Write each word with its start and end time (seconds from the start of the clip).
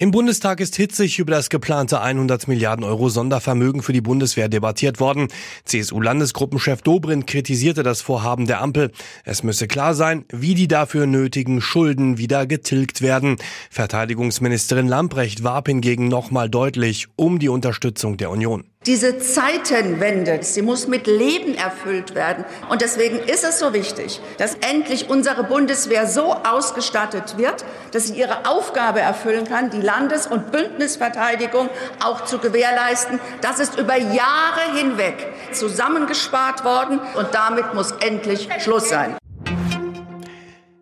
Im 0.00 0.12
Bundestag 0.12 0.60
ist 0.60 0.76
hitzig 0.76 1.18
über 1.18 1.32
das 1.32 1.50
geplante 1.50 2.00
100 2.00 2.46
Milliarden 2.46 2.84
Euro 2.84 3.08
Sondervermögen 3.08 3.82
für 3.82 3.92
die 3.92 4.00
Bundeswehr 4.00 4.48
debattiert 4.48 5.00
worden. 5.00 5.26
CSU-Landesgruppenchef 5.64 6.82
Dobrindt 6.82 7.26
kritisierte 7.26 7.82
das 7.82 8.00
Vorhaben 8.00 8.46
der 8.46 8.60
Ampel. 8.60 8.92
Es 9.24 9.42
müsse 9.42 9.66
klar 9.66 9.94
sein, 9.94 10.24
wie 10.28 10.54
die 10.54 10.68
dafür 10.68 11.06
nötigen 11.06 11.60
Schulden 11.60 12.16
wieder 12.16 12.46
getilgt 12.46 13.02
werden. 13.02 13.38
Verteidigungsministerin 13.70 14.86
Lamprecht 14.86 15.42
warb 15.42 15.66
hingegen 15.66 16.06
nochmal 16.06 16.48
deutlich 16.48 17.08
um 17.16 17.40
die 17.40 17.48
Unterstützung 17.48 18.16
der 18.18 18.30
Union. 18.30 18.66
Diese 18.88 19.18
Zeitenwende, 19.18 20.38
sie 20.40 20.62
muss 20.62 20.88
mit 20.88 21.06
Leben 21.06 21.54
erfüllt 21.54 22.14
werden. 22.14 22.46
Und 22.70 22.80
deswegen 22.80 23.18
ist 23.18 23.44
es 23.44 23.58
so 23.58 23.74
wichtig, 23.74 24.18
dass 24.38 24.54
endlich 24.54 25.10
unsere 25.10 25.44
Bundeswehr 25.44 26.06
so 26.06 26.32
ausgestattet 26.32 27.36
wird, 27.36 27.66
dass 27.92 28.06
sie 28.06 28.14
ihre 28.14 28.46
Aufgabe 28.46 29.00
erfüllen 29.00 29.46
kann, 29.46 29.68
die 29.68 29.82
Landes- 29.82 30.26
und 30.26 30.52
Bündnisverteidigung 30.52 31.68
auch 32.02 32.24
zu 32.24 32.38
gewährleisten. 32.38 33.20
Das 33.42 33.60
ist 33.60 33.78
über 33.78 33.98
Jahre 33.98 34.74
hinweg 34.74 35.34
zusammengespart 35.52 36.64
worden 36.64 36.98
und 37.14 37.34
damit 37.34 37.74
muss 37.74 37.92
endlich 38.00 38.48
Schluss 38.58 38.88
sein. 38.88 39.18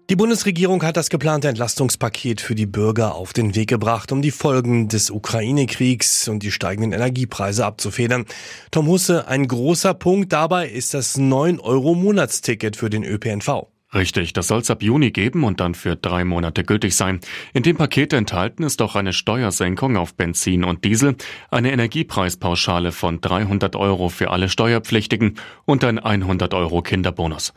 Die 0.08 0.14
Bundesregierung 0.14 0.84
hat 0.84 0.96
das 0.96 1.10
geplante 1.10 1.48
Entlastungspaket 1.48 2.40
für 2.40 2.54
die 2.54 2.66
Bürger 2.66 3.16
auf 3.16 3.32
den 3.32 3.56
Weg 3.56 3.68
gebracht, 3.68 4.12
um 4.12 4.22
die 4.22 4.30
Folgen 4.30 4.86
des 4.86 5.10
Ukraine-Kriegs 5.10 6.28
und 6.28 6.44
die 6.44 6.52
steigenden 6.52 6.92
Energiepreise 6.92 7.66
abzufedern. 7.66 8.24
Tom 8.70 8.86
Husse, 8.86 9.26
ein 9.26 9.48
großer 9.48 9.94
Punkt 9.94 10.32
dabei 10.32 10.68
ist 10.68 10.94
das 10.94 11.18
9-Euro-Monatsticket 11.18 12.76
für 12.76 12.88
den 12.88 13.02
ÖPNV. 13.02 13.66
Richtig, 13.94 14.32
das 14.32 14.46
soll 14.46 14.60
es 14.60 14.70
ab 14.70 14.80
Juni 14.80 15.10
geben 15.10 15.42
und 15.42 15.58
dann 15.58 15.74
für 15.74 15.96
drei 15.96 16.24
Monate 16.24 16.62
gültig 16.62 16.94
sein. 16.94 17.18
In 17.52 17.64
dem 17.64 17.76
Paket 17.76 18.12
enthalten 18.12 18.62
ist 18.62 18.80
auch 18.82 18.94
eine 18.94 19.12
Steuersenkung 19.12 19.96
auf 19.96 20.14
Benzin 20.14 20.62
und 20.62 20.84
Diesel, 20.84 21.16
eine 21.50 21.72
Energiepreispauschale 21.72 22.92
von 22.92 23.20
300 23.20 23.74
Euro 23.74 24.08
für 24.08 24.30
alle 24.30 24.50
Steuerpflichtigen 24.50 25.34
und 25.64 25.82
ein 25.82 25.98
100 25.98 26.54
Euro 26.54 26.82
Kinderbonus. 26.82 27.52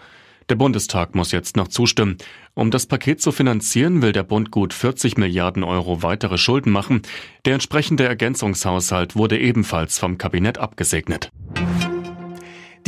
Der 0.49 0.55
Bundestag 0.55 1.13
muss 1.13 1.31
jetzt 1.31 1.55
noch 1.55 1.67
zustimmen. 1.67 2.17
Um 2.55 2.71
das 2.71 2.87
Paket 2.87 3.21
zu 3.21 3.31
finanzieren, 3.31 4.01
will 4.01 4.13
der 4.13 4.23
Bund 4.23 4.49
gut 4.49 4.73
40 4.73 5.15
Milliarden 5.15 5.63
Euro 5.63 6.01
weitere 6.01 6.39
Schulden 6.39 6.71
machen. 6.71 7.03
Der 7.45 7.53
entsprechende 7.53 8.05
Ergänzungshaushalt 8.05 9.15
wurde 9.15 9.39
ebenfalls 9.39 9.99
vom 9.99 10.17
Kabinett 10.17 10.57
abgesegnet. 10.57 11.31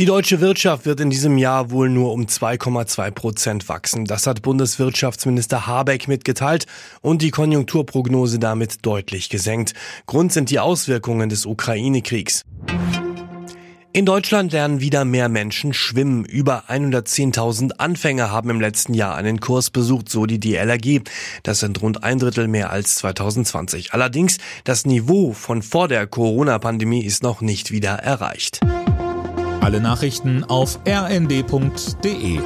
Die 0.00 0.06
deutsche 0.06 0.40
Wirtschaft 0.40 0.86
wird 0.86 0.98
in 0.98 1.10
diesem 1.10 1.38
Jahr 1.38 1.70
wohl 1.70 1.88
nur 1.88 2.12
um 2.12 2.22
2,2 2.22 3.10
Prozent 3.12 3.68
wachsen. 3.68 4.06
Das 4.06 4.26
hat 4.26 4.42
Bundeswirtschaftsminister 4.42 5.66
Habeck 5.68 6.08
mitgeteilt 6.08 6.66
und 7.02 7.22
die 7.22 7.30
Konjunkturprognose 7.30 8.40
damit 8.40 8.84
deutlich 8.84 9.28
gesenkt. 9.28 9.74
Grund 10.06 10.32
sind 10.32 10.50
die 10.50 10.58
Auswirkungen 10.58 11.28
des 11.28 11.46
Ukraine-Kriegs. 11.46 12.42
In 13.94 14.06
Deutschland 14.06 14.52
lernen 14.52 14.80
wieder 14.80 15.04
mehr 15.04 15.28
Menschen 15.28 15.74
schwimmen. 15.74 16.24
Über 16.24 16.64
110.000 16.70 17.72
Anfänger 17.76 18.30
haben 18.30 18.48
im 18.48 18.58
letzten 18.58 18.94
Jahr 18.94 19.16
einen 19.16 19.38
Kurs 19.38 19.68
besucht, 19.68 20.08
so 20.08 20.24
die 20.24 20.40
DLRG. 20.40 21.02
Das 21.42 21.60
sind 21.60 21.82
rund 21.82 22.02
ein 22.02 22.18
Drittel 22.18 22.48
mehr 22.48 22.70
als 22.70 22.94
2020. 22.94 23.92
Allerdings, 23.92 24.38
das 24.64 24.86
Niveau 24.86 25.34
von 25.34 25.60
vor 25.60 25.88
der 25.88 26.06
Corona-Pandemie 26.06 27.04
ist 27.04 27.22
noch 27.22 27.42
nicht 27.42 27.70
wieder 27.70 27.90
erreicht. 27.90 28.60
Alle 29.60 29.82
Nachrichten 29.82 30.44
auf 30.44 30.78
rnd.de 30.88 32.40